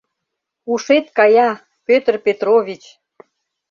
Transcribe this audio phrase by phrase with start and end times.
[0.71, 1.51] Ушет кая,
[1.85, 2.83] Пӧтыр Петрович!